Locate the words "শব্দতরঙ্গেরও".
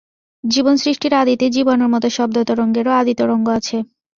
2.17-2.91